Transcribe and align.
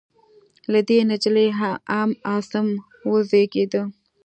له 0.71 0.79
دې 0.87 0.99
نجلۍ 1.11 1.47
ام 1.99 2.11
عاصم 2.29 2.67
وزېږېده. 3.09 3.81